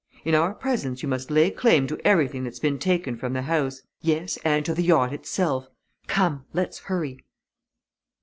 [0.25, 3.83] In our presence you must lay claim to everything that's been taken from the house
[4.01, 5.67] yes, and to the yacht itself.
[6.07, 7.23] Come, let's hurry!"